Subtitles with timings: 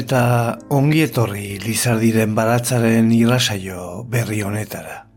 [0.00, 0.22] Eta
[0.72, 5.09] ongietorri Lizardiren baratzaren irrasaio berri honetara.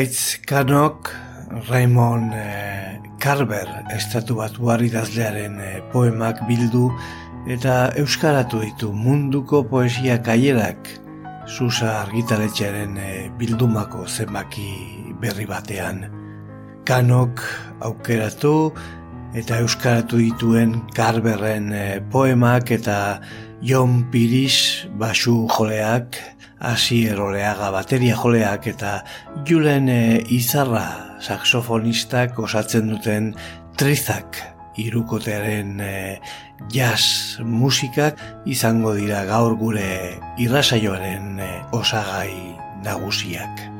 [0.00, 1.10] Arkaitz Kanok,
[1.68, 6.88] Raymond eh, Carver, estatu bat idazlearen eh, poemak bildu
[7.46, 10.88] eta euskaratu ditu munduko poesia kaierak
[11.46, 16.06] Susa argitaletxearen eh, bildumako zenbaki berri batean.
[16.86, 17.44] Kanok
[17.80, 18.72] aukeratu
[19.34, 21.74] eta euskaratu dituen Carverren
[22.10, 23.20] poemak eta
[23.60, 26.16] Jon Piris basu joleak
[26.60, 29.00] hasi eroleaga bateria joleak eta
[29.48, 33.32] julen e, izarra saxofonistak osatzen duten
[33.80, 34.38] trizak
[34.80, 35.94] irukotearen e,
[36.72, 39.90] jazz musikak izango dira gaur gure
[40.38, 42.32] irrasaioaren e, osagai
[42.84, 43.79] nagusiak.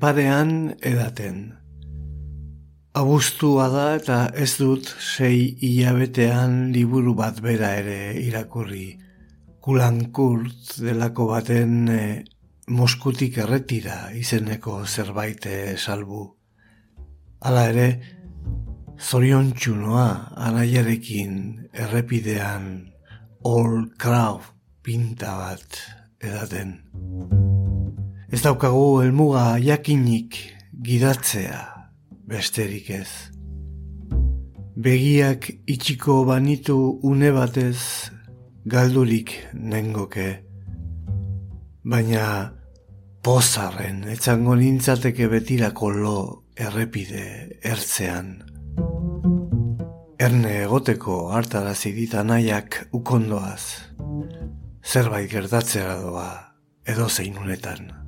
[0.00, 1.40] Parean edaten.
[3.00, 8.88] Abuztua da eta ez dut sei hilabetean liburu bat bera ere irakurri.
[9.60, 12.02] Kulankurt delako baten e,
[12.70, 16.22] Moskutik erretira izeneko zerbait salbu.
[17.42, 17.88] Hala ere,
[19.00, 20.06] zorion txunoa
[20.46, 21.36] anaiarekin
[21.72, 22.70] errepidean
[23.42, 24.52] all crowd
[24.84, 25.82] pinta bat
[26.20, 26.76] edaten.
[28.30, 30.36] Ez daukagu helmuga jakinik
[30.86, 31.58] gidatzea
[32.30, 33.08] besterik ez.
[34.78, 37.80] Begiak itxiko banitu une batez
[38.70, 40.28] galdurik nengoke,
[41.82, 42.54] baina
[43.26, 46.18] pozarren etzango nintzateke betirako lo
[46.54, 48.36] errepide ertzean.
[50.22, 53.90] Erne egoteko hartarazi dita nahiak ukondoaz,
[54.86, 56.28] zerbait gertatzea doa
[56.86, 57.99] edo zeinunetan.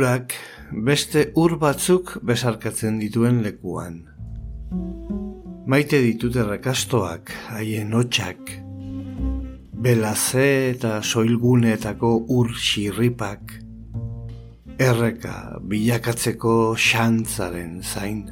[0.00, 0.32] Urak
[0.88, 3.98] beste ur batzuk besarkatzen dituen lekuan.
[5.68, 8.54] Maite ditut errakastoak, haien hotxak,
[9.84, 13.52] belaze eta soilguneetako ur xirripak,
[14.86, 15.34] erreka
[15.68, 16.56] bilakatzeko
[16.86, 18.24] xantzaren zain.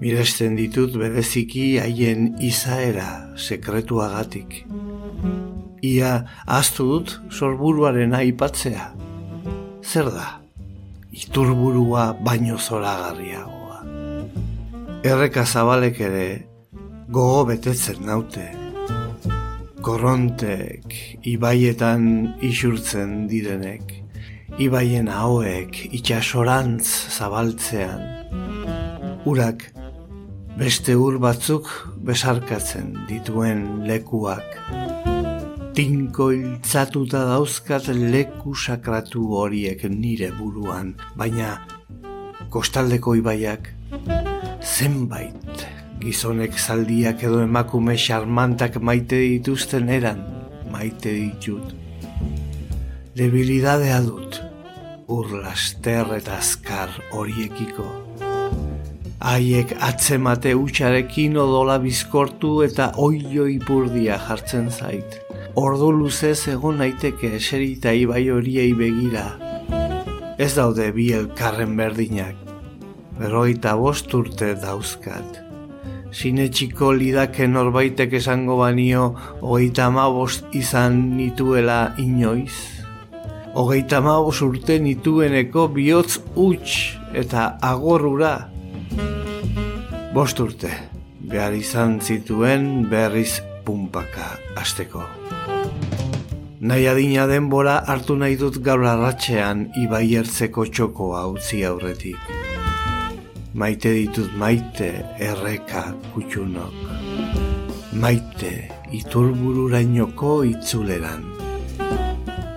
[0.00, 4.62] Miresten ditut bereziki haien izaera sekretuagatik.
[5.92, 6.16] Ia
[6.60, 8.88] astu dut sorburuaren aipatzea
[9.90, 10.26] zer da?
[11.10, 13.80] Iturburua baino zoragarriagoa.
[15.10, 16.26] Erreka zabalek ere
[17.10, 18.44] gogo betetzen naute.
[19.82, 20.94] Korrontek,
[21.32, 22.04] ibaietan
[22.46, 23.96] isurtzen direnek,
[24.62, 28.04] ibaien hauek itxasorantz zabaltzean.
[29.26, 29.66] Urak
[30.60, 31.72] beste ur batzuk
[32.06, 35.09] besarkatzen dituen lekuak
[35.74, 41.60] tinko iltzatuta dauzkat leku sakratu horiek nire buruan, baina
[42.50, 43.70] kostaldeko ibaiak
[44.62, 45.64] zenbait
[46.00, 50.24] gizonek zaldiak edo emakume xarmantak maite dituzten eran
[50.72, 51.74] maite ditut.
[53.14, 54.40] Debilidadea dut,
[55.06, 57.86] urlaster eta azkar horiekiko.
[59.20, 65.20] Haiek atzemate utxarekin odola bizkortu eta oio ipurdia jartzen zait
[65.54, 69.26] ordu luzez egon naiteke eserita ibai horiei begira.
[70.38, 72.36] Ez daude bi elkarren berdinak,
[73.18, 75.42] berroita bost urte dauzkat.
[76.10, 82.54] Sine txiko lidake norbaitek esango banio hogeita bost izan nituela inoiz.
[83.54, 88.50] Hogeita bost urte nitueneko bihotz huts eta agorrura.
[90.14, 90.70] Bost urte,
[91.20, 95.19] behar izan zituen berriz pumpaka asteko.
[96.60, 102.20] Nahi adina denbora hartu nahi dut gaur arratxean ibai ertzeko txokoa utzi aurretik.
[103.62, 104.90] Maite ditut maite
[105.28, 106.76] erreka kutxunok.
[108.04, 108.52] Maite
[109.00, 111.24] iturbururainoko itzuleran.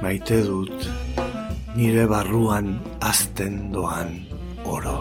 [0.04, 0.90] Maite dut
[1.78, 2.76] nire barruan
[3.14, 4.18] azten doan
[4.66, 5.00] oro.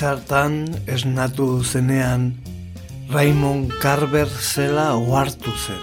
[0.00, 0.54] Goizartan
[0.88, 2.22] esnatu zenean
[3.12, 5.82] Raymond Carver zela ohartu zen.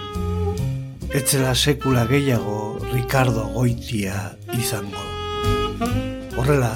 [1.14, 5.04] Etzela sekula gehiago Ricardo Goitia izango.
[6.34, 6.72] Horrela,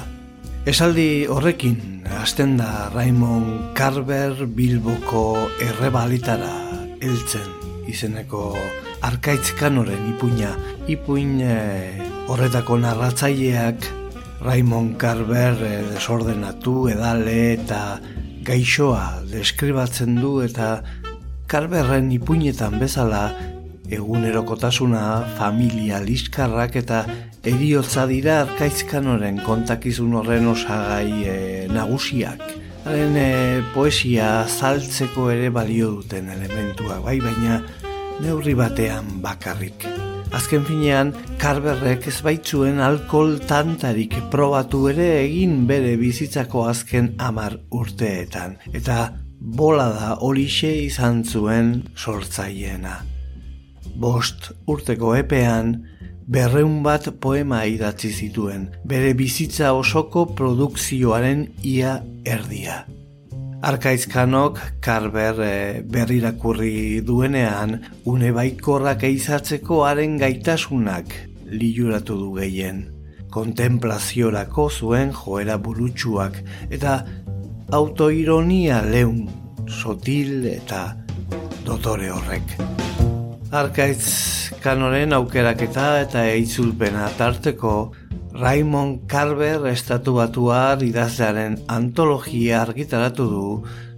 [0.63, 6.53] esaldi horrekin hasten da Raymond Carver Bilboko errebalitara
[7.01, 7.49] heltzen
[7.91, 8.53] izeneko
[9.01, 10.53] arkaitz kanoren ipuina.
[10.87, 13.91] Ipuin eh, horretako narratzaileak
[14.43, 18.01] Raymond Carver eh, desordenatu edale eta
[18.43, 20.81] gaixoa deskribatzen du eta
[21.47, 23.23] Carverren ipuinetan bezala
[23.87, 25.03] egunerokotasuna,
[25.37, 27.05] familia liskarrak eta
[27.47, 31.37] eriotza dira arkaizkanoren kontakizun horren osagai e,
[31.71, 32.43] nagusiak.
[32.83, 33.31] Haren e,
[33.71, 37.61] poesia zaltzeko ere balio duten elementuak, bai baina
[38.19, 39.92] neurri batean bakarrik.
[40.33, 48.55] Azken finean, karberrek ez baitzuen alkohol tantarik probatu ere egin bere bizitzako azken amar urteetan.
[48.73, 48.95] Eta
[49.59, 52.95] bola da horixe izan zuen sortzaiena.
[54.01, 55.75] Bost urteko epean,
[56.25, 62.81] berreun bat poema idatzi zituen, bere bizitza osoko produkzioaren ia erdia.
[63.63, 67.77] Arkaizkanok karber e, berrirakurri duenean
[68.11, 71.13] une baikorrak eizatzeko haren gaitasunak
[71.47, 72.81] liuratu du gehien.
[73.31, 76.41] Kontemplaziorako zuen joera burutsuak
[76.75, 76.97] eta
[77.71, 79.29] autoironia leun,
[79.69, 80.83] sotil eta
[81.63, 82.57] dotore horrek.
[83.63, 87.93] Arkaitz kanoren aukeraketa eta eitzulpena tarteko
[88.33, 93.43] Raymond Carver estatu batuar idazlearen antologia argitaratu du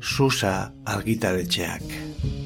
[0.03, 2.44] Susa argitaretxeak.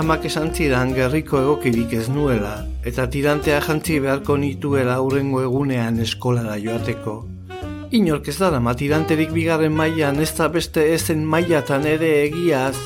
[0.00, 2.54] Amak esan zidan gerriko egokirik ez nuela,
[2.88, 7.16] eta tirantea jantzi beharko nituela urrengo egunean eskolara joateko.
[7.98, 12.78] Inork ez dara ma tiranterik bigarren mailan ez da beste ezen mailatan ere egiaz.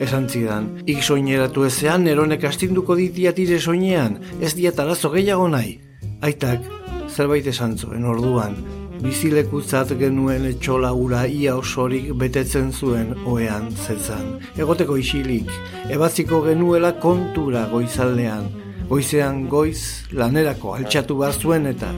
[0.00, 5.76] Esan zidan, ik soineratu ezean eronek astinduko ditiatire soinean, ez diat arazo gehiago nahi.
[6.24, 6.64] Aitak,
[7.12, 8.56] zerbait esan zuen orduan,
[9.02, 14.36] bizilekutzat genuen etxola ura ia osorik betetzen zuen oean zetzan.
[14.56, 15.50] Egoteko isilik,
[15.92, 18.48] ebatziko genuela kontura goizaldean,
[18.88, 21.90] goizean goiz lanerako altxatu behar zuen eta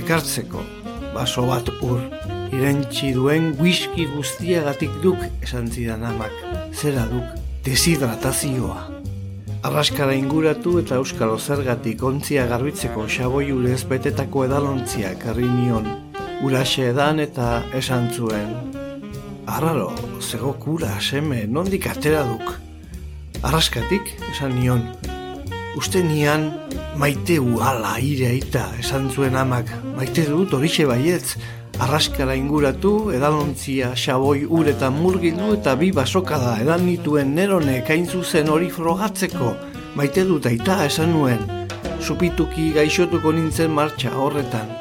[0.00, 0.62] ekartzeko
[1.14, 2.00] baso bat ur.
[2.54, 6.34] Irentxi duen whisky guztiagatik duk esan zidan amak,
[6.72, 7.34] zera duk
[7.66, 8.78] deshidratazioa.
[9.64, 16.03] Arraskara inguratu eta euskalo zergatik ontzia garbitzeko xaboi urez betetako edalontziak herri nion
[16.42, 18.50] uraxe edan eta esan zuen.
[19.46, 22.54] Arraro, zego kura, seme, nondik atera duk.
[23.44, 24.82] Arraskatik, esan nion.
[25.76, 26.48] Uste nian,
[26.96, 29.68] maite uala ire aita, esan zuen amak.
[29.98, 31.36] Maite dut horixe baietz,
[31.82, 38.72] arraskara inguratu, edalontzia, xaboi, uretan murgildu eta bi basokada edan nituen nerone kain zuzen hori
[38.72, 39.52] frogatzeko.
[39.94, 41.44] Maite dut aita, esan nuen.
[42.00, 44.72] Supituki gaixotuko nintzen martxa horretan.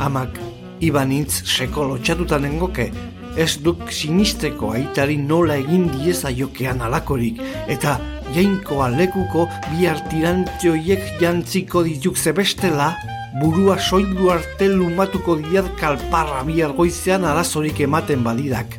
[0.00, 0.49] Amak
[0.80, 2.90] ibanintz seko lotxatuta nengoke,
[3.36, 7.98] ez duk sinisteko aitari nola egin dieza jokean alakorik, eta
[8.34, 12.94] jainkoa lekuko bi artirantioiek jantziko dituk zebestela,
[13.40, 18.78] burua soilu arte lumatuko diat kalparra bi argoizean arazorik ematen badidak.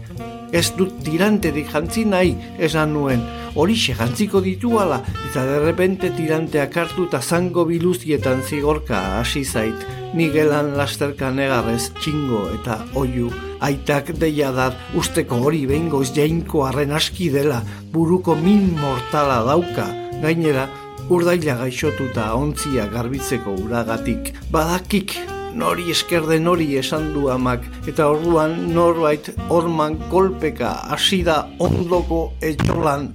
[0.51, 3.22] Ez dut tiranterik jantzi nahi, esan nuen,
[3.55, 11.32] horixe jantziko dituala, eta derrepente tiranteak hartu eta zango biluzietan zigorka hasi zait, nigelan lasterka
[11.32, 13.32] negarrez txingo eta oiu,
[13.63, 17.62] aitak deiadar usteko hori behingoz jainko arren aski dela,
[17.94, 19.88] buruko min mortala dauka,
[20.22, 20.68] gainera,
[21.12, 25.18] urdaila gaixotuta ontzia garbitzeko uragatik, badakik
[25.56, 32.32] nori esker den hori esan du amak, eta orduan norbait orman kolpeka hasi da ondoko
[32.41, 33.12] etxolan,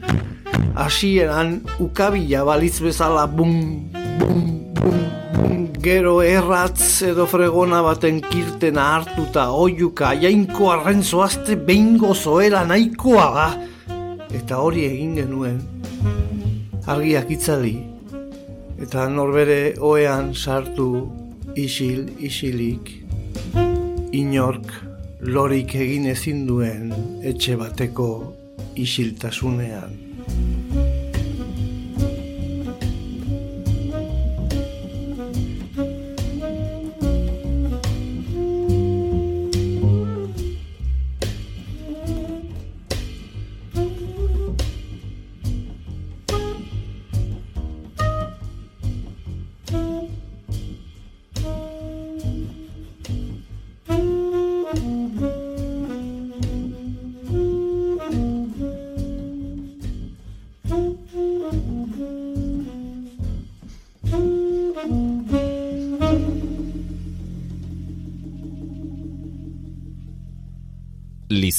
[0.77, 3.55] hasieran ukabila balitz bezala bum,
[4.21, 4.43] bum,
[4.81, 5.01] bum,
[5.87, 13.49] gero erratz edo fregona baten kirtena hartuta oiuka jainko arren zoazte behingo zoera nahikoa da.
[14.39, 15.61] Eta hori egin genuen,
[16.87, 17.77] argiak itzali,
[18.83, 20.89] eta norbere oean sartu
[21.57, 22.91] isil isilik
[24.13, 24.73] inork
[25.37, 26.93] lorik egin ezin duen
[27.33, 28.11] etxe bateko
[28.77, 29.97] isiltasunean.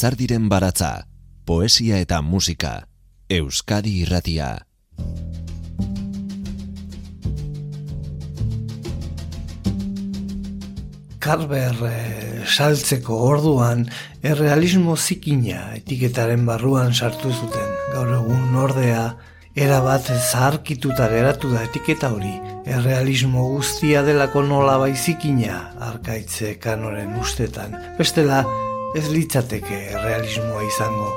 [0.08, 1.04] Lizardiren baratza,
[1.44, 2.86] poesia eta musika,
[3.28, 4.46] Euskadi irratia.
[11.20, 13.84] Karber eh, saltzeko orduan
[14.24, 17.68] errealismo zikina etiketaren barruan sartu zuten.
[17.92, 19.02] Gaur egun ordea
[19.60, 22.32] erabat zaharkituta geratu da etiketa hori.
[22.64, 25.60] Errealismo guztia delako nola baizikina
[25.92, 27.76] arkaitze kanoren ustetan.
[28.00, 28.46] Bestela,
[28.98, 31.10] ez litzateke realismoa izango.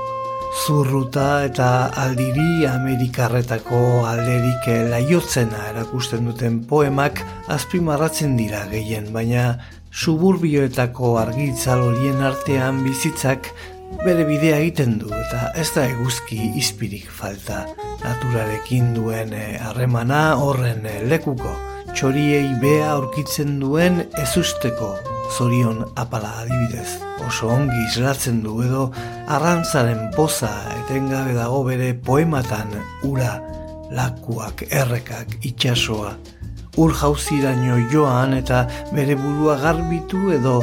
[0.65, 1.67] Zurruta eta
[2.05, 7.23] aldiri Amerikarretako alderik laiotzena erakusten duten poemak
[7.55, 9.45] azpimarratzen dira gehien, baina
[9.91, 13.53] suburbioetako argitzal horien artean bizitzak
[14.05, 17.65] bere bidea egiten du eta ez da eguzki izpirik falta
[18.05, 19.35] naturarekin duen
[19.67, 21.57] harremana horren lekuko
[21.95, 24.95] txoriei bea aurkitzen duen ezusteko
[25.31, 26.99] zorion apala adibidez.
[27.27, 28.91] Oso ongi islatzen du edo
[29.29, 32.75] arrantzaren poza etengabe dago bere poematan
[33.07, 33.39] ura,
[33.95, 36.15] lakuak, errekak, itxasoa.
[36.81, 38.65] Ur jauziraino joan eta
[38.95, 40.61] bere burua garbitu edo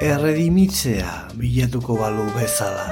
[0.00, 2.88] erredimitzea bilatuko balu bezala.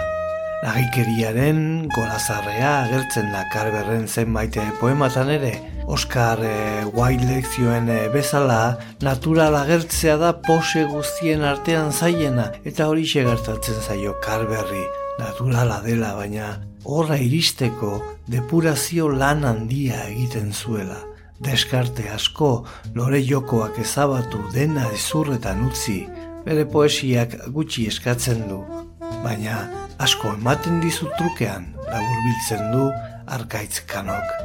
[0.58, 5.52] Lagikeriaren golazarrea agertzen da karberren zenbait poematan ere,
[5.88, 13.06] Oscar e, Wilde zioen e, bezala, natural agertzea da pose guztien artean zaiena, eta hori
[13.08, 14.84] gertatzen zaio karberri,
[15.18, 20.98] naturala dela, baina horra iristeko depurazio lan handia egiten zuela.
[21.40, 26.02] Deskarte asko, lore jokoak ezabatu dena ezurretan utzi,
[26.44, 28.60] bere poesiak gutxi eskatzen du,
[29.24, 29.62] baina
[30.04, 32.90] asko ematen dizu trukean, laburbiltzen du
[33.38, 34.36] arkaitz kanok.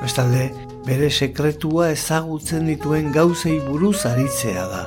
[0.00, 0.48] Bestalde,
[0.86, 4.84] bere sekretua ezagutzen dituen gauzei buruz aritzea da.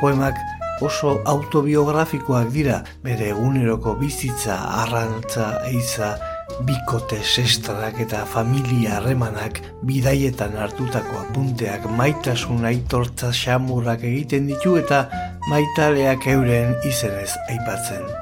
[0.00, 0.38] Poemak
[0.82, 6.16] oso autobiografikoak dira, bere eguneroko bizitza, arrantza, eiza,
[6.66, 15.06] bikote sestrak eta familia harremanak bidaietan hartutako apunteak maitasun aitortza xamurrak egiten ditu eta
[15.48, 18.21] maitaleak euren izenez aipatzen.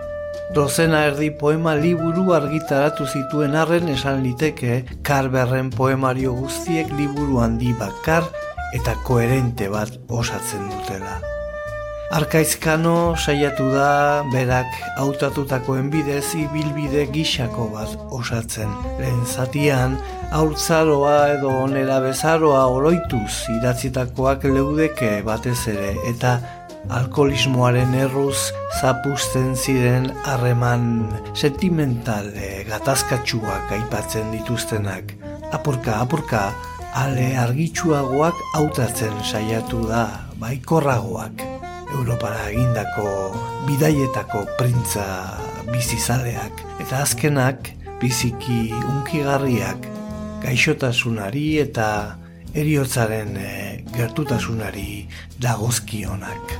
[0.50, 8.26] Dozena erdi poema liburu argitaratu zituen arren esan liteke karberren poemario guztiek liburu handi bakar
[8.74, 11.20] eta koherente bat osatzen dutela.
[12.10, 14.66] Arkaizkano saiatu da berak
[14.98, 18.72] hautatutakoen bidez ibilbide gixako bat osatzen.
[18.98, 19.94] Lehen zatian,
[20.34, 26.40] aurtzaroa edo onera bezaroa oroituz idatzitakoak leudeke batez ere eta
[26.88, 30.84] alkoholismoaren erruz zapusten ziren harreman
[31.34, 32.30] sentimental
[32.68, 35.14] gatazkatsuak aipatzen dituztenak.
[35.52, 36.50] Apurka, apurka,
[36.94, 40.06] ale argitsuagoak hautatzen saiatu da,
[40.40, 41.44] baikorragoak.
[41.90, 43.34] Europara egindako
[43.66, 45.04] bidaietako printza
[45.72, 49.88] bizizaleak eta azkenak biziki unkigarriak
[50.44, 52.19] gaixotasunari eta
[52.54, 55.06] eriotzaren e, gertutasunari
[55.42, 56.54] dagozkionak.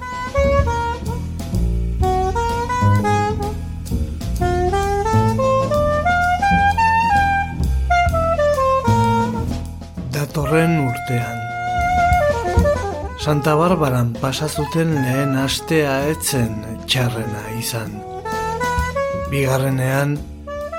[10.14, 11.38] Datorren urtean
[13.20, 16.54] Santa Barbaran pasazuten lehen astea etzen
[16.86, 17.98] txarrena izan.
[19.28, 20.16] Bigarrenean,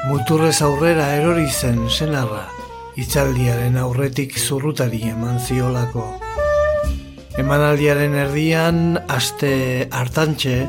[0.10, 2.61] muturrez aurrera erori zen senarra
[3.00, 6.04] itzaldiaren aurretik zurrutari eman ziolako.
[7.40, 10.66] Emanaldiaren erdian, aste hartantxe,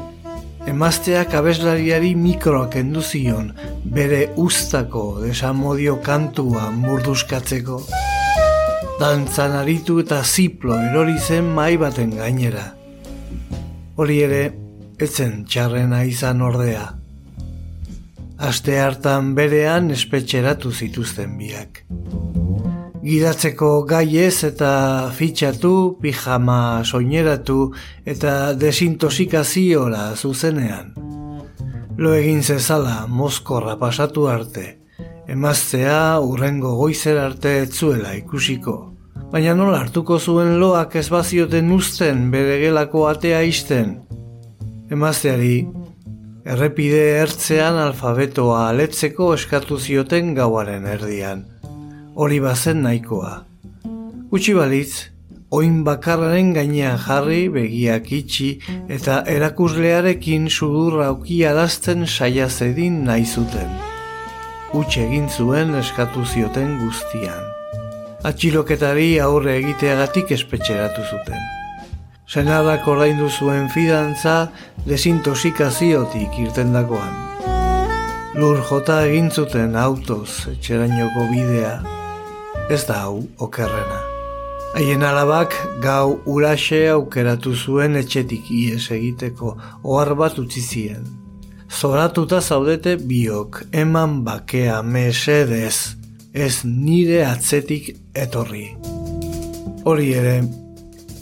[0.71, 3.51] emazteak abeslariari mikroak enduzion
[3.85, 7.81] bere ustako desamodio kantua murduskatzeko.
[9.01, 12.69] Dantzan aritu eta ziplo erori zen mai baten gainera.
[13.99, 14.43] Hori ere,
[15.03, 17.02] etzen txarrena izan ordea.
[18.43, 21.85] Aste hartan berean espetxeratu zituzten biak
[23.03, 27.73] gidatzeko gaiez eta fitxatu, pijama soineratu
[28.07, 30.93] eta desintosikaziora zuzenean.
[31.99, 34.79] Lo egin zezala mozkorra pasatu arte,
[35.29, 38.77] emaztea urrengo goizer arte etzuela ikusiko.
[39.33, 43.97] Baina nola hartuko zuen loak ez bazioten usten bere gelako atea isten.
[44.93, 45.67] Emazteari,
[46.45, 51.45] errepide ertzean alfabetoa aletzeko eskatu zioten gauaren erdian
[52.15, 53.45] hori bazen nahikoa.
[54.33, 55.09] Utsi balitz,
[55.53, 58.51] oin bakarraren gainean jarri, begiak itxi
[58.89, 63.73] eta erakuslearekin sudurra aukia dazten saia zedin nahi zuten.
[64.77, 67.49] Utsi egin zuen eskatu zioten guztian.
[68.29, 71.62] Atxiloketari aurre egiteagatik espetxeratu zuten.
[72.33, 74.47] Senadak ordaindu zuen fidantza
[74.87, 77.11] desintosikaziotik irtendakoan.
[78.41, 81.75] Lur jota egin zuten autoz etxerainoko bidea,
[82.73, 83.99] ez da hau okerrena.
[84.79, 91.05] Haien alabak gau uraxe aukeratu zuen etxetik ies egiteko ohar bat utzi zien.
[91.69, 95.99] Zoratuta zaudete biok, eman bakea mesedez,
[96.33, 97.93] ez nire atzetik
[98.25, 98.71] etorri.
[99.85, 100.37] Hori ere,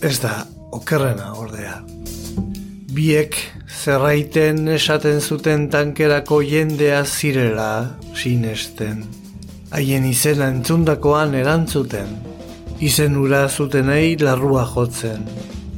[0.07, 0.37] ez da
[0.73, 1.79] okerrena ordea.
[2.95, 3.39] Biek
[3.83, 7.71] zerraiten esaten zuten tankerako jendea zirela
[8.15, 9.21] sinesten
[9.71, 12.11] haien izena entzundakoan erantzuten,
[12.83, 15.23] izen ura zutenei larrua jotzen,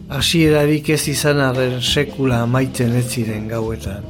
[0.09, 4.09] hasierarik ez izan arren sekula amaitzen ez ziren gauetan.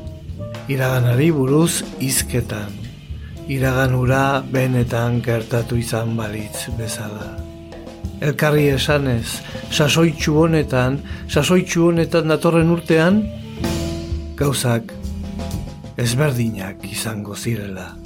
[0.70, 2.78] Iraganari buruz izketan,
[3.50, 7.41] iragan ura benetan gertatu izan balitz bezala.
[8.22, 9.40] Elkarri esanez,
[9.74, 13.18] sasoitxu honetan, sasoitxu honetan datorren urtean,
[14.38, 14.94] gauzak
[15.98, 18.01] ezberdinak izango zirela.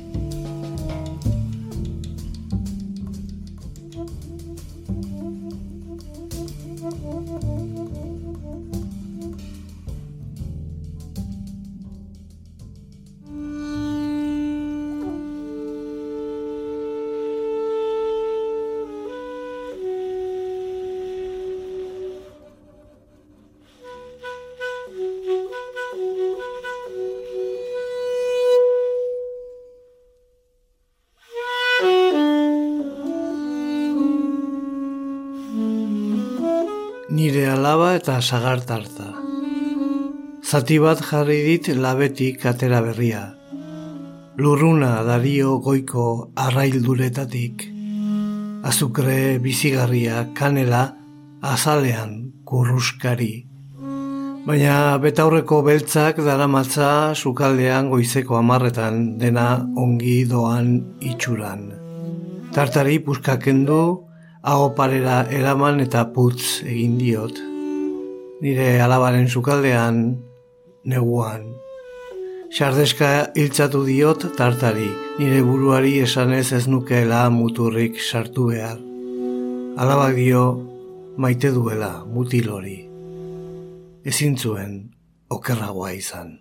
[38.07, 39.09] Eta sagartarta.
[40.47, 43.35] Zati bat jarri dit labetik atera berria.
[44.39, 47.65] Lurruna dario goiko arrailduretatik.
[48.63, 50.85] Azukre bizigarria kanela
[51.43, 52.13] azalean
[52.47, 53.49] kurruskari.
[54.47, 61.67] Baina betaurreko beltzak daramatza sukaldean goizeko amarretan dena ongi doan itxuran.
[62.55, 63.83] Tartari puskakendu
[64.47, 67.56] hau parera eraman eta putz egin diot.
[68.37, 70.01] Nire alabaren sukaldean,
[70.85, 71.47] neguan.
[72.53, 78.77] Sardeska hiltzatu diot tartari, nire buruari esanez ez nukeela muturrik sartu behar.
[79.81, 80.45] Alabak dio
[81.17, 82.79] maite duela mutilori.
[84.05, 84.77] Ezin zuen
[85.33, 86.37] okerragoa izan.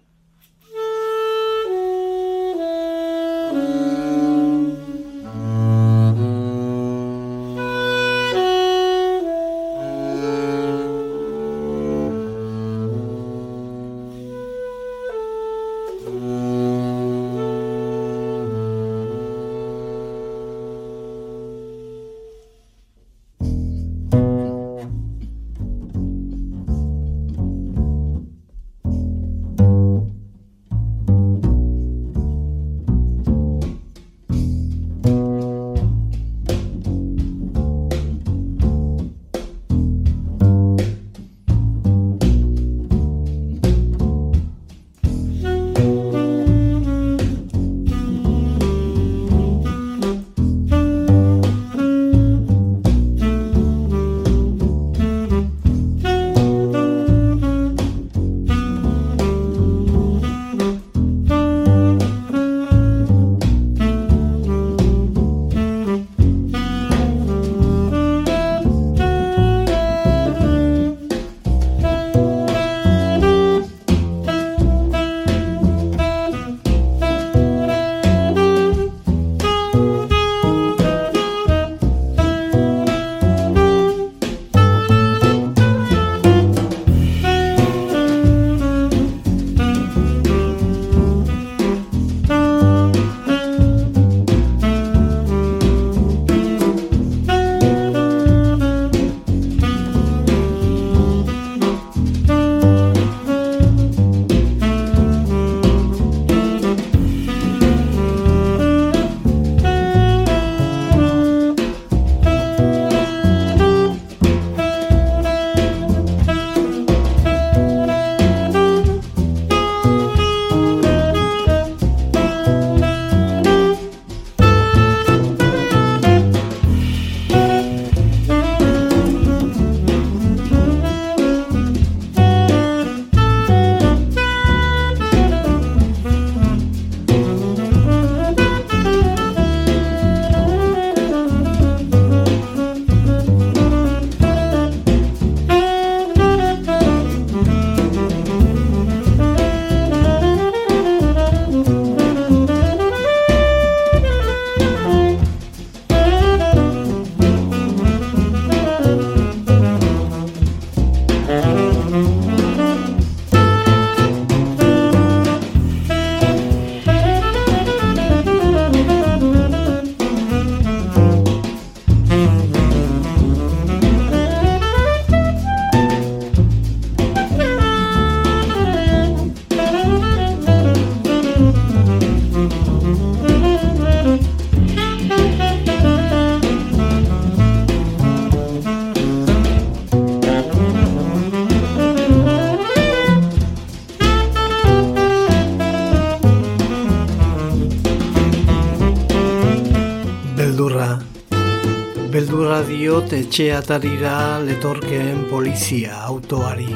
[202.96, 206.70] Diot etxeatarira letorkeen polizia autoari.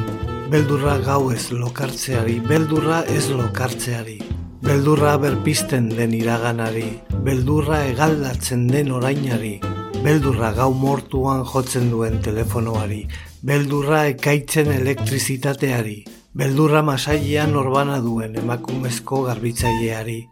[0.51, 4.17] Beldurra gau ez lokartzeari, beldurra ez lokartzeari.
[4.67, 6.89] Beldurra berpisten den iraganari,
[7.23, 9.53] beldurra egaldatzen den orainari,
[10.03, 13.05] beldurra gau mortuan jotzen duen telefonoari,
[13.39, 16.01] beldurra ekaitzen elektrizitateari,
[16.35, 20.25] beldurra masailean orbana duen emakumezko garbitzaileari,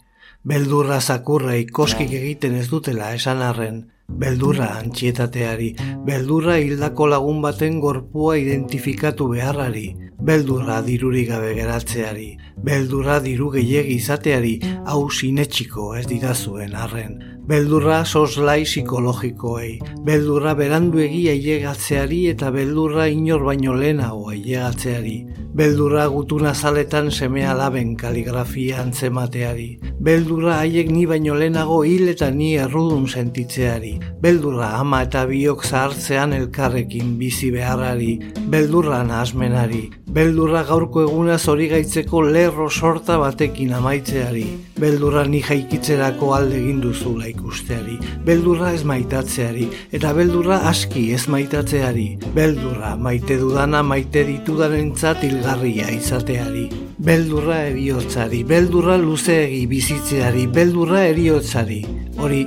[0.43, 5.74] beldurra zakurra ikoskik egiten ez dutela esan arren, beldurra antxietateari,
[6.08, 9.88] beldurra hildako lagun baten gorpua identifikatu beharrari,
[10.30, 12.30] beldurra diruri gabe geratzeari,
[12.63, 21.31] beldurra diru gehiegi izateari, hau sinetxiko ez didazuen arren, beldurra soslai psikologikoei, beldurra berandu egia
[21.31, 25.15] ailegatzeari eta beldurra inor baino lehenago ailegatzeari,
[25.55, 29.69] beldurra gutuna zaletan semea laben kaligrafia antzemateari,
[30.03, 36.36] beldurra haiek ni baino lehenago hil eta ni errudun sentitzeari, beldurra ama eta biok zahartzean
[36.36, 38.17] elkarrekin bizi beharrari,
[38.51, 39.86] beldurra nahazmenari,
[40.17, 44.45] beldurra gaurko eguna zori gaitzeko lerro sorta batekin amaitzeari,
[44.83, 47.95] beldurra ni jaikitzerako alde ginduzula ikusteari,
[48.26, 55.89] beldurra ez maitatzeari, eta beldurra aski ez maitatzeari, beldurra maite dudana maite ditudaren ilgarria beldurgarria
[55.91, 61.84] izateari, beldurra eriotzari, beldurra luzeegi bizitzeari, beldurra eriotzari,
[62.17, 62.45] hori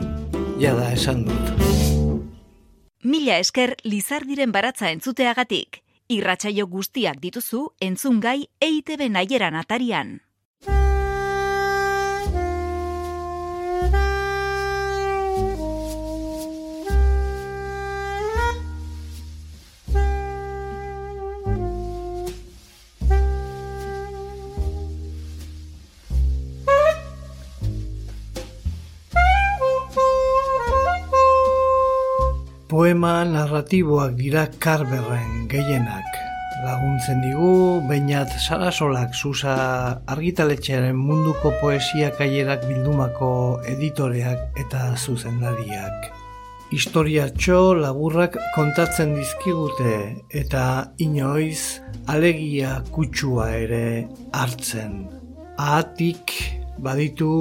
[0.60, 1.54] jada esan dut.
[3.02, 10.20] Mila esker lizardiren baratza entzuteagatik, irratsaio guztiak dituzu entzungai EITB naieran atarian.
[32.70, 36.18] Poema narratiboak dira karberren gehienak.
[36.62, 39.54] Laguntzen digu, bainat sarasolak susa
[40.14, 43.30] argitaletxearen munduko poesia kaierak bildumako
[43.72, 46.06] editoreak eta zuzendariak.
[46.70, 49.96] Historiatxo laburrak kontatzen dizkigute
[50.30, 50.64] eta
[51.02, 55.08] inoiz alegia kutsua ere hartzen.
[55.58, 56.36] Ahatik
[56.78, 57.32] baditu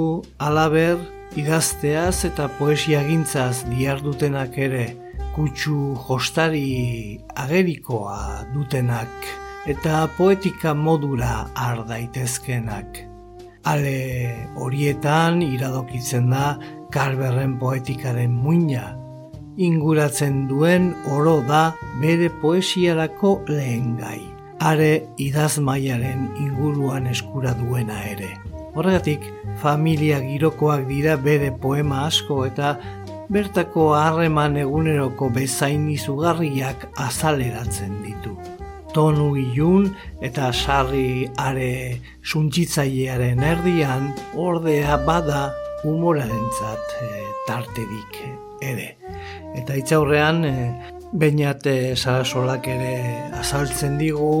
[0.42, 0.98] alaber
[1.38, 4.88] idazteaz eta poesia gintzaz diardutenak ere
[5.40, 9.28] kutsu jostari agerikoa dutenak
[9.72, 12.98] eta poetika modura har daitezkenak.
[13.64, 13.94] Ale
[14.60, 16.58] horietan iradokitzen da
[16.92, 18.84] Karberren poetikaren muina,
[19.56, 21.62] inguratzen duen oro da
[22.02, 24.20] bere poesiarako lehen gai,
[24.60, 28.34] are idazmaiaren inguruan eskura duena ere.
[28.76, 29.24] Horregatik,
[29.64, 32.76] familia girokoak dira bere poema asko eta
[33.30, 38.34] bertako harreman eguneroko bezain izugarriak azaleratzen ditu.
[38.90, 39.86] Tonu ilun
[40.26, 45.44] eta sarri are suntzitzailearen erdian ordea bada
[45.84, 47.10] humorarentzat e,
[47.46, 48.18] tarterik
[48.66, 48.88] ere.
[49.62, 50.54] Eta itzaurrean e,
[51.12, 52.96] bainat e, sarasolak ere
[53.38, 54.34] azaltzen digu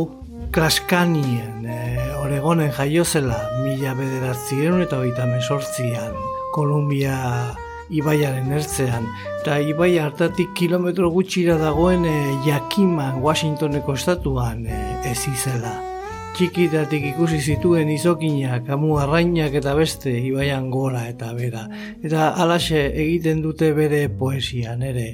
[0.50, 1.80] klaskanien e,
[2.18, 6.18] oregonen jaiozela mila bederatzien eta oita mesortzian
[6.50, 7.14] Kolumbia
[7.90, 9.06] ibaiaren ertzean.
[9.40, 15.72] Eta ibai hartatik kilometro gutxira dagoen e, Jakima Washingtoneko estatuan e, ez izela.
[16.36, 21.66] Txikitatik ikusi zituen izokinak, amu arrainak eta beste ibaian gora eta bera.
[22.04, 25.08] Eta alaxe egiten dute bere poesian ere.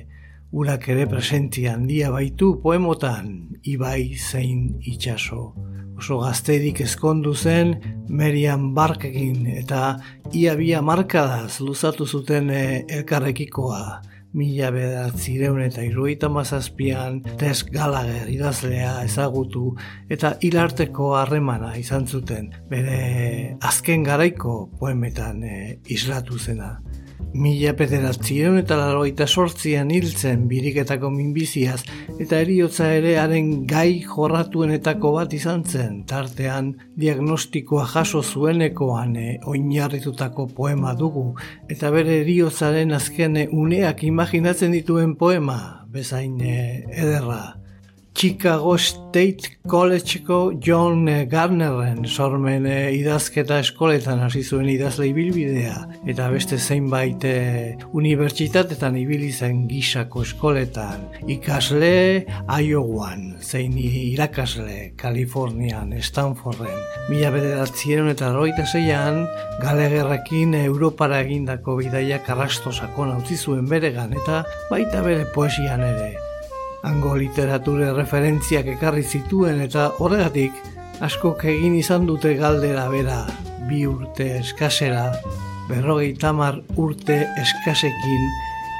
[0.53, 5.55] Urak ere presentian dia baitu poemotan, ibai zein itxaso
[5.97, 7.75] oso gazterik ezkondu zen
[8.09, 9.97] Merian Barkekin eta
[10.33, 14.03] ia bia markadaz luzatu zuten e, elkarrekikoa.
[14.37, 19.71] Mila bedatzireun eta iruita mazazpian Tess Gallagher idazlea ezagutu
[20.13, 25.57] eta hilarteko harremana izan zuten bere azken garaiko poemetan e,
[25.89, 26.75] islatu zena.
[27.37, 31.83] Mila pederatzen eta laroita sortzian hiltzen biriketako minbiziaz
[32.22, 40.49] eta eriotza ere haren gai jorratuenetako bat izan zen, tartean diagnostikoa jaso zuenekoan e, oinarritutako
[40.57, 41.27] poema dugu
[41.68, 45.61] eta bere eriotzaren azkene uneak imaginatzen dituen poema,
[45.92, 47.66] bezain e, ederra.
[48.17, 55.83] Chicago State Collegeko John Garneren sormen eh, idazketa eskoletan hasi zuen idazle ibilbidea.
[56.09, 61.05] Eta beste zeinbait eh, unibertsitatetan ibili zen gisako eskoletan.
[61.29, 62.25] Ikasle
[62.57, 66.79] Iowan zein irakasle Kalifornian Stanforden.
[67.11, 69.27] Mila bederatzieron eta roita zeian
[69.61, 76.15] galegerrekin Europara egindako bidaia karrasto sakon utzi zuen beregan eta baita bere poesian ere
[76.87, 80.62] hango literature referentziak ekarri zituen eta horregatik
[81.07, 83.18] asko egin izan dute galdera bera
[83.68, 85.11] bi urte eskasera
[85.68, 88.29] berrogei tamar urte eskasekin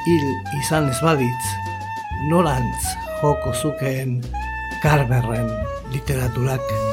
[0.07, 0.27] hil
[0.63, 1.55] izan ez balitz
[2.31, 4.21] norantz joko zukeen
[4.83, 5.51] karberren
[5.93, 6.86] literaturak.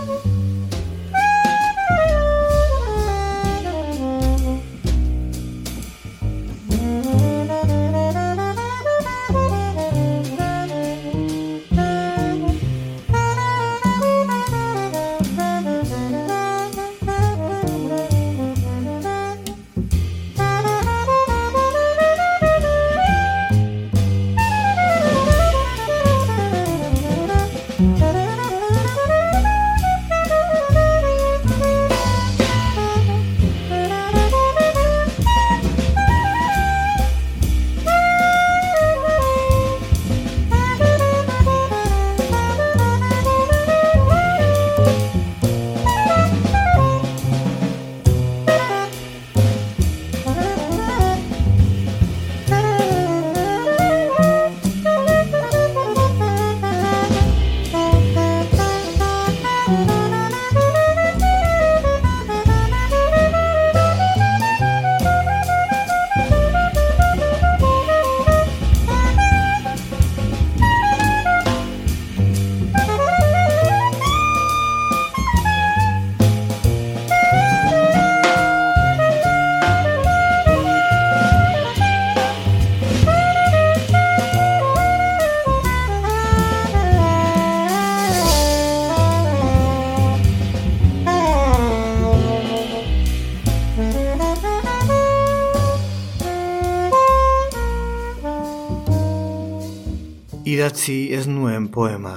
[100.63, 102.13] Idatzi ez nuen poema.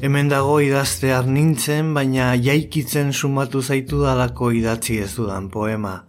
[0.00, 6.06] Hemen dago idaztear nintzen, baina jaikitzen sumatu zaitu dalako idatzi ez dudan poema.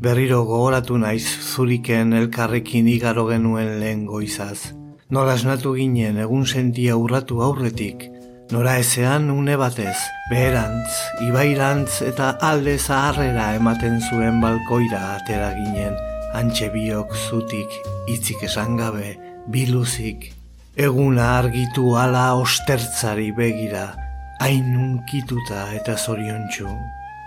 [0.00, 4.72] Berriro gogoratu naiz zuriken elkarrekin igaro genuen lehen goizaz.
[5.12, 8.08] Nola esnatu ginen egun sentia urratu aurretik,
[8.50, 9.98] nora ezean une batez,
[10.32, 10.88] beherantz,
[11.28, 16.00] ibairantz eta alde zaharrera ematen zuen balkoira atera ginen,
[16.32, 17.78] antxe biok zutik,
[18.08, 19.18] itzik esan gabe,
[19.52, 20.30] biluzik,
[20.78, 23.96] Eguna argitu ala ostertzari begira,
[24.38, 26.70] hain unkituta eta zoriontsu.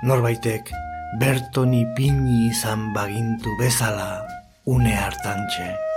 [0.07, 0.71] Norbaitek,
[1.19, 4.23] bertoni pini izan bagintu bezala,
[4.63, 5.90] une hartantxe.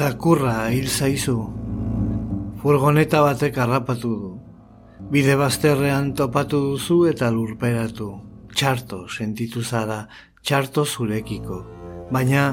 [0.00, 1.34] Zakurra hil zaizu.
[2.62, 4.28] Furgoneta batek harrapatu du.
[5.12, 8.06] Bide bazterrean topatu duzu eta lurperatu.
[8.54, 9.98] Txarto sentitu zara,
[10.40, 11.58] txarto zurekiko.
[12.16, 12.44] Baina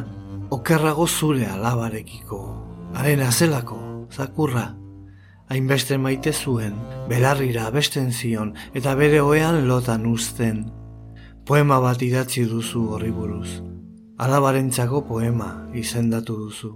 [0.57, 2.39] okerrago zure alabarekiko.
[2.99, 3.79] Haren azelako,
[4.11, 4.65] zakurra.
[5.47, 6.75] Hainbeste maite zuen,
[7.07, 10.65] belarrira besten zion eta bere oean lotan uzten.
[11.47, 13.61] Poema bat idatzi duzu horri buruz.
[14.19, 15.53] Alabarentzako poema
[15.85, 16.73] izendatu duzu.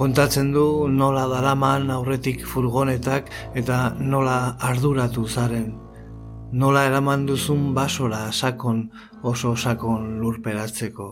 [0.00, 3.26] Kontatzen du nola daraman aurretik furgonetak
[3.60, 5.74] eta nola arduratu zaren.
[6.56, 8.78] Nola eraman duzun basora sakon
[9.22, 11.08] oso sakon lurperatzeko.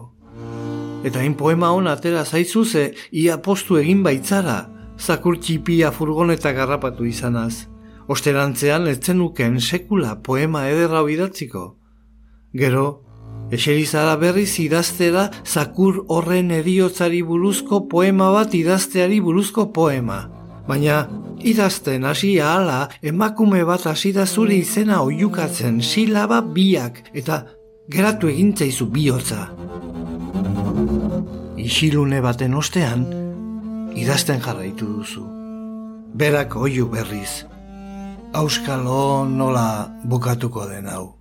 [1.04, 4.56] Eta hain poema hon atera zaizu ze ia postu egin baitzara,
[4.96, 7.68] zakur txipia furgonetak garrapatu izanaz.
[8.08, 11.74] Osterantzean letzenuken sekula poema ederra idatziko.
[12.54, 12.86] Gero,
[13.50, 20.18] Eserizara berriz idaztera zakur horren eriotzari buruzko poema bat idazteari buruzko poema.
[20.68, 21.06] Baina
[21.40, 27.40] idazten hasi ahala emakume bat hasi da zure izena oiukatzen silaba biak eta
[27.88, 29.48] geratu egintzaizu bihotza.
[31.56, 33.06] Isilune baten ostean
[33.96, 35.24] idazten jarraitu duzu.
[36.14, 37.44] Berak oiu berriz.
[38.36, 41.14] Auskalo nola bukatuko den hau.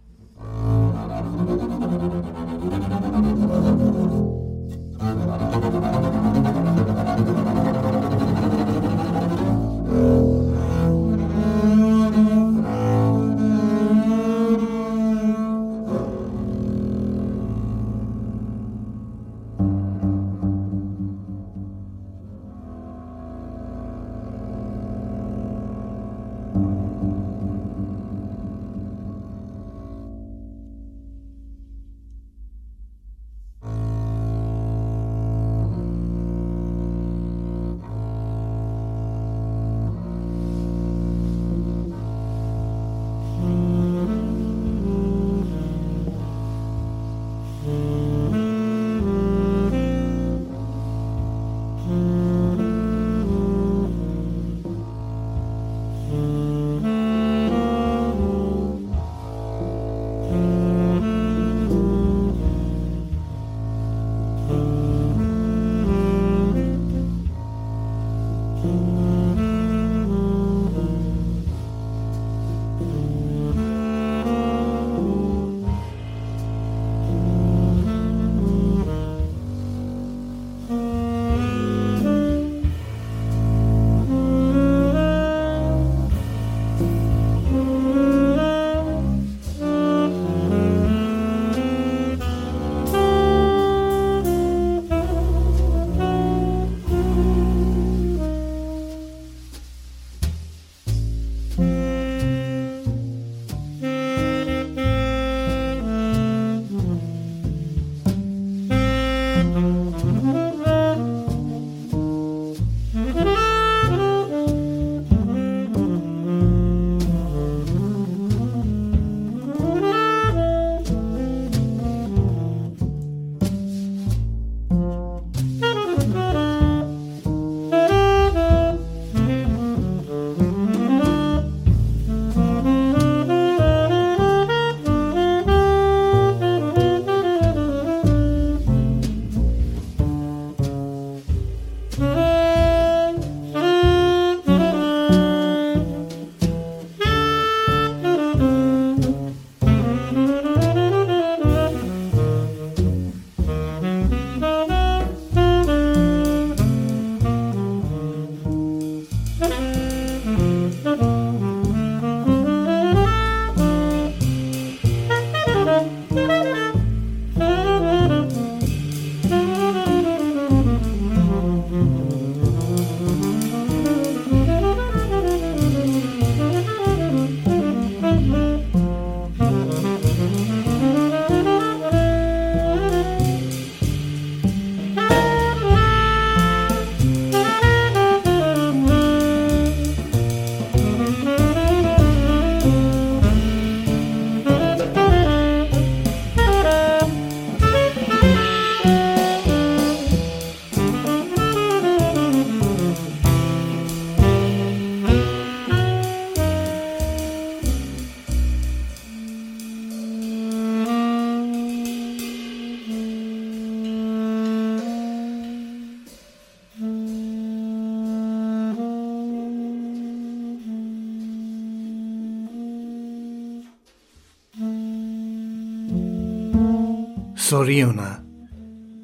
[227.47, 228.25] Zoriona,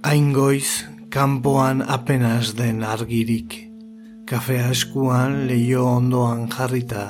[0.04, 3.54] aingoiz kanpoan apenas den argirik,
[4.28, 7.06] kafea eskuan leio ondoan jarrita,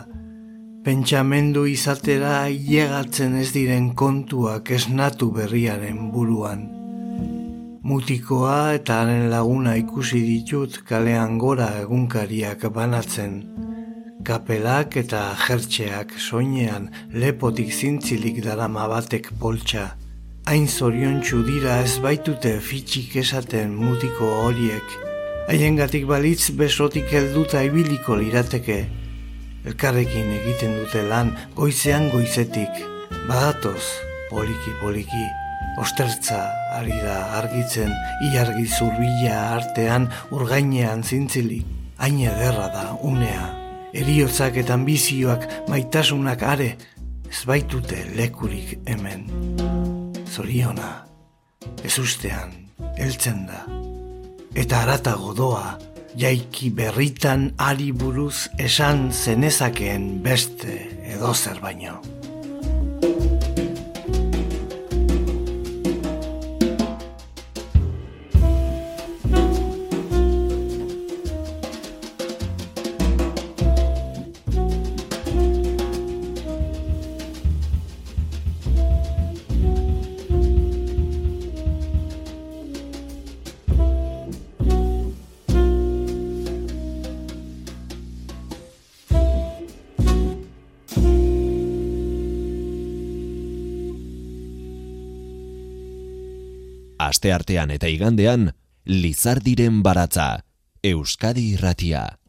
[0.86, 6.68] pentsamendu izatera iegatzen ez diren kontuak esnatu berriaren buruan.
[7.82, 13.42] Mutikoa eta haren laguna ikusi ditut kalean gora egunkariak banatzen,
[14.22, 19.96] kapelak eta jertxeak soinean lepotik zintzilik darama batek poltsa,
[20.46, 24.84] hain zorion dira ez baitute fitxik esaten mutiko horiek.
[25.48, 28.86] Haien gatik balitz besotik helduta ibiliko lirateke.
[29.66, 32.84] Elkarrekin egiten dute lan goizean goizetik.
[33.28, 33.84] Badatoz,
[34.30, 35.26] poliki poliki.
[35.80, 36.44] Ostertza
[36.76, 37.92] ari da argitzen
[38.34, 41.66] iargi zurbila artean urgainean zintzilik.
[41.98, 43.48] Hain ederra da unea.
[43.94, 46.76] Eriotzak eta ambizioak maitasunak are
[47.30, 49.93] ez baitute lekurik hemen.
[50.34, 51.06] Zoriona,
[51.86, 52.54] ez ustean,
[52.98, 53.60] eltzen da.
[54.58, 55.76] Eta aratago doa,
[56.18, 60.80] jaiki berritan ari buruz esan zenezakeen beste
[61.14, 62.00] edo zer baino.
[97.24, 98.50] Asteartean eta igandean,
[98.84, 100.44] Lizardiren baratza,
[100.84, 102.20] Euskadi irratia.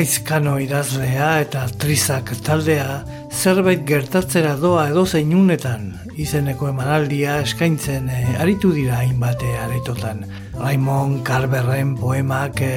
[0.00, 3.02] Arkaizkano idazlea eta trizak taldea
[3.36, 5.90] zerbait gertatzera doa edo zeinunetan
[6.24, 10.24] izeneko emanaldia eskaintzen e, aritu dira hainbate aretotan.
[10.56, 12.72] Raimon Carberren poemak e,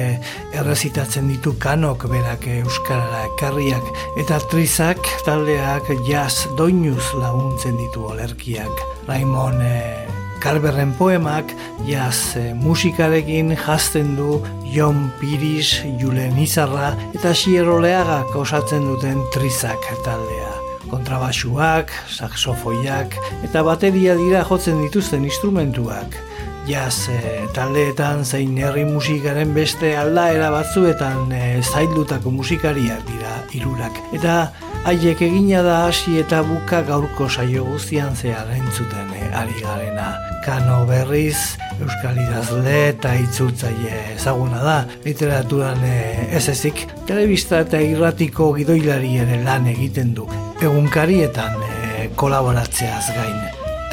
[0.52, 3.88] errezitatzen ditu kanok berak Euskarara ekarriak
[4.20, 8.88] eta trizak taldeak jazz doinuz laguntzen ditu olerkiak.
[9.08, 10.03] Raimon e,
[10.44, 11.54] Carberren poemak
[11.88, 20.50] jaz e, musikarekin jazten du Jon Piris, Julen Izarra eta Xieroleagak osatzen duten trizak taldea.
[20.90, 23.16] Kontrabasuak, saxofoiak
[23.48, 26.20] eta bateria dira jotzen dituzten instrumentuak.
[26.68, 27.22] Jaz e,
[27.56, 33.96] taldeetan zein herri musikaren beste aldaera batzuetan e, zaildutako musikariak dira irurak.
[34.12, 34.36] Eta
[34.84, 40.14] haiek egina da hasi eta buka gaurko saio guztian zehar entzuten ari garena.
[40.44, 48.52] Kano berriz, Euskal Idazle eta itzultzaile ezaguna da, literaturan eh, ez ezik, telebista eta irratiko
[48.58, 50.28] gidoilari ere lan egiten du,
[50.62, 53.38] egunkarietan e, kolaboratzeaz gain.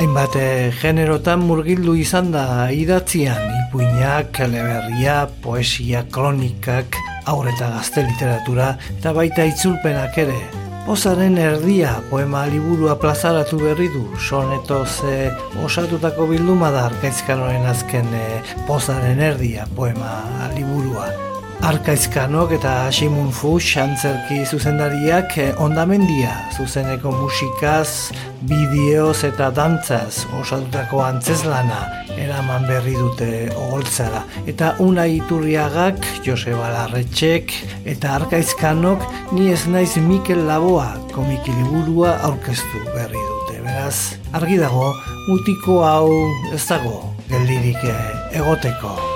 [0.02, 0.48] Hainbat e,
[0.82, 7.00] generotan murgildu izan da idatzian, ipuinak, eleberria, poesia, kronikak,
[7.32, 10.40] aurreta gazte literatura, eta baita itzulpenak ere,
[10.82, 15.16] Pozaren erdia poema liburua plazaratu berri du, sonetoz e,
[15.64, 18.28] osatutako bilduma da arkaizkanoren azken e,
[18.68, 20.16] pozaren erdia poema
[20.56, 21.31] liburua.
[21.62, 28.10] Arkaizkanok eta Simun Fuchs antzerki zuzendariak eh, ondamendia zuzeneko musikaz,
[28.50, 31.84] bideoz eta dantzaz osatutako antzeslana
[32.18, 34.24] eraman berri dute ogoltzara.
[34.50, 37.54] Eta una iturriagak, Joseba Larretxek
[37.86, 39.06] eta Arkaizkanok
[39.38, 43.62] ni ez naiz Mikel Laboa komikiliburua aurkeztu berri dute.
[43.62, 44.90] Beraz, argi dago,
[45.30, 46.10] mutiko hau
[46.58, 48.06] ez dago geldirik eh,
[48.42, 49.11] egoteko.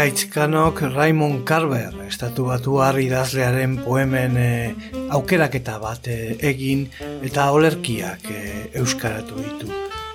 [0.00, 4.74] Arkaitzkanok Raymond Carver, estatu batu idazlearen poemen e,
[5.12, 6.86] aukeraketa bat e, egin
[7.20, 9.68] eta olerkiak e, euskaratu ditu.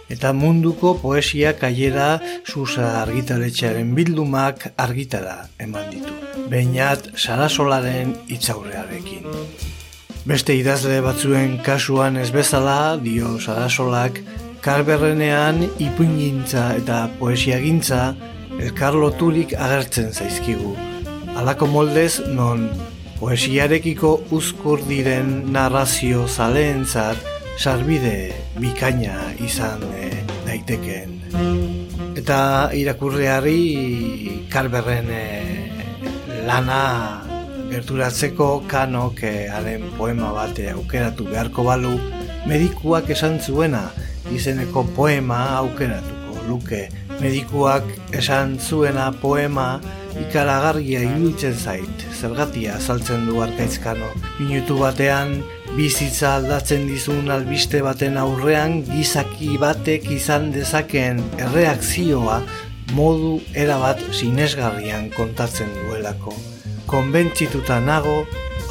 [0.09, 6.17] Eta munduko poesia kaiera susa argitaletxearen bildumak argitara eman ditu.
[6.49, 9.29] Beinat sarasolaren itzaurrearekin.
[10.25, 14.23] Beste idazle batzuen kasuan ez bezala, dio sarasolak,
[14.65, 18.15] Carverrenean ipuingintza eta poesiagintza
[18.59, 20.75] elkar loturik agertzen zaizkigu.
[21.35, 22.69] Halako moldez non
[23.19, 27.19] poesiarekiko uzkur diren narrazio zaleentzat
[27.57, 30.09] sarbide bikaina izan e,
[30.47, 31.15] daitekeen.
[32.19, 32.39] Eta
[32.75, 33.59] irakurreari
[34.51, 35.23] karberren e,
[36.47, 36.81] lana
[37.71, 41.95] gerturatzeko kanok e, haren poema bate aukeratu beharko balu
[42.47, 43.87] medikuak esan zuena
[44.31, 46.85] izeneko poema aukeratuko luke
[47.21, 49.79] Medikuak esan zuena poema
[50.19, 54.09] ikaragarria iruditzen zait, zergatia azaltzen du arkaizkano.
[54.39, 55.37] Minutu batean,
[55.75, 62.41] bizitza aldatzen dizun albiste baten aurrean gizaki batek izan dezakeen erreakzioa
[62.95, 66.35] modu erabat sinesgarrian kontatzen duelako.
[66.87, 68.21] Konbentzituta nago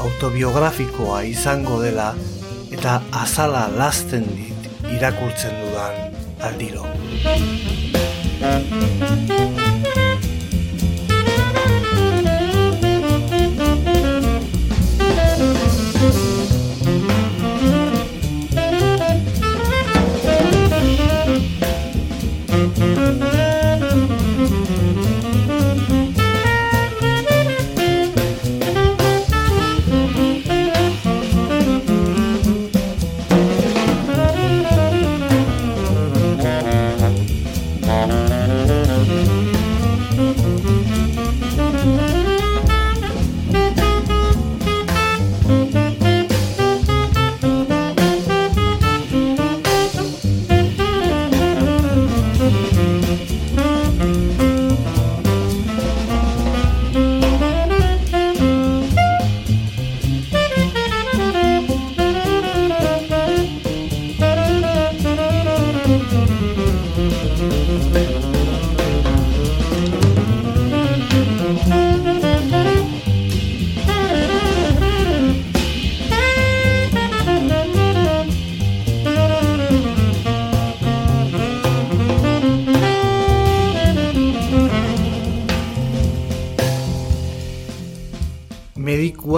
[0.04, 2.12] autobiografikoa izango dela
[2.74, 6.88] eta azala lasten dit irakurtzen dudan aldiro.
[8.40, 9.63] Thank you.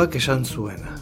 [0.07, 0.93] Medikuak esan zuena.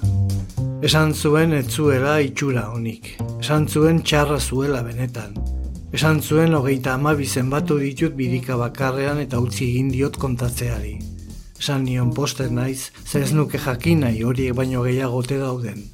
[0.83, 3.17] Esan zuen etzuela itxura honik.
[3.41, 5.35] Esan zuen txarra zuela benetan.
[5.93, 10.99] Esan zuen hogeita ama zenbatu ditut bidika bakarrean eta utzi egin diot kontatzeari.
[11.59, 15.85] Esan nion poster naiz, zer ez nuke jakinai horiek baino gehiago te dauden.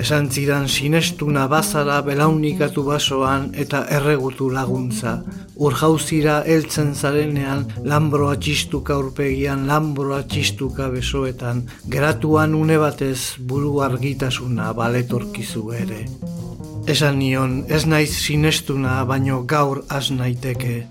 [0.00, 5.12] Esan zidan sinestuna bazara belaunikatu basoan eta erregutu laguntza.
[5.68, 11.66] Urjauzira heltzen zarenean lambroa txistuka urpegian, lambroa txistuka besoetan.
[11.92, 16.06] Geratuan une batez buru argitasuna baletorkizu ere.
[16.90, 20.88] Esan nion, ez naiz sinestuna, baino gaur az naiteke.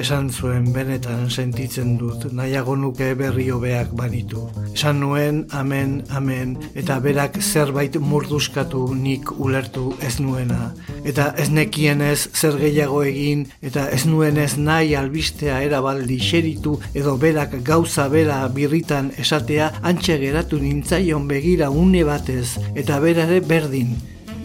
[0.00, 4.46] Esan zuen benetan sentitzen dut, nahiago nuke berri hobeak banitu.
[4.72, 10.70] Esan nuen, amen, amen, eta berak zerbait murduskatu nik ulertu ez nuena.
[11.04, 16.78] Eta ez nekien ez zer gehiago egin, eta ez nuen ez nahi albistea erabaldi xeritu,
[16.94, 23.98] edo berak gauza bera birritan esatea, antxe geratu nintzaion begira une batez, eta berare berdin,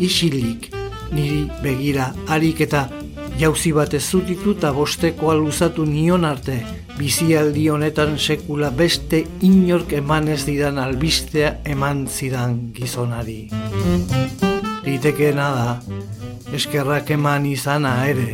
[0.04, 0.68] isilik,
[1.12, 2.88] niri begira harik eta
[3.40, 6.58] jauzi bat ez zutitu eta bostekoa luzatu nion arte
[6.98, 13.50] bizialdi honetan sekula beste inork eman ez didan albistea eman zidan gizonari.
[14.88, 15.70] Litekeena da,
[16.58, 18.32] eskerrak eman izana ere,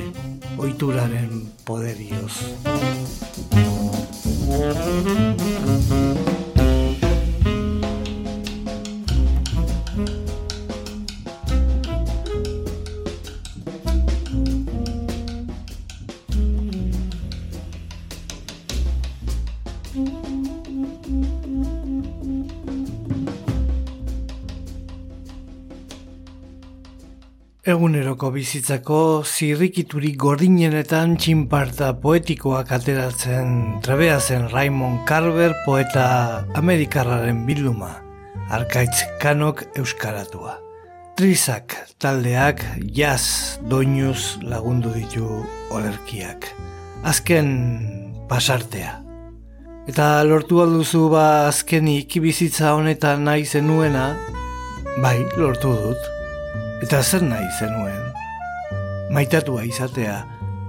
[0.58, 2.40] oituraren poderioz.
[28.14, 37.90] Eguneroko bizitzako zirrikiturik gordinenetan txinparta poetikoak ateratzen trebea zen Raymond Carver poeta amerikarraren bilduma,
[38.54, 40.60] arkaitz kanok euskaratua.
[41.18, 42.62] Trizak taldeak
[42.94, 45.42] jaz doinuz lagundu ditu
[45.74, 46.46] olerkiak.
[47.02, 47.50] Azken
[48.30, 49.00] pasartea.
[49.90, 54.12] Eta lortu alduzu ba azkenik bizitza honetan nahi zenuena,
[55.02, 56.13] bai, lortu dut.
[56.84, 58.02] Eta zer nahi zenuen?
[59.16, 60.18] Maitatua izatea,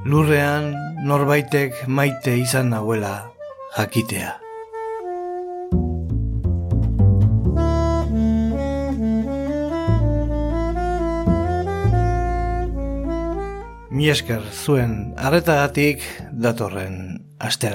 [0.07, 0.69] lurrean
[1.09, 3.33] norbaitek maite izan nahuela
[3.75, 4.31] jakitea.
[13.91, 17.01] Mi esker zuen arretagatik datorren
[17.43, 17.75] aster